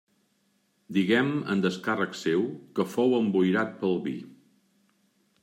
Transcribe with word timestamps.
Diguem 0.95 1.29
en 1.55 1.61
descàrrec 1.65 2.17
seu 2.21 2.41
que 2.79 2.87
fou 2.95 3.15
emboirat 3.19 3.79
pel 3.85 3.95
vi. 4.09 4.17